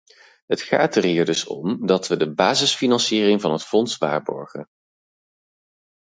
[0.45, 4.67] Het gaat er hier dus om dat we de basisfinanciering van het fonds waarborgen.